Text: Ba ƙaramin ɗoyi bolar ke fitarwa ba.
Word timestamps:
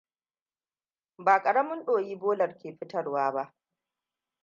Ba 1.17 1.43
ƙaramin 1.43 1.85
ɗoyi 1.85 2.15
bolar 2.15 2.57
ke 2.57 2.71
fitarwa 2.73 3.31
ba. 3.31 3.53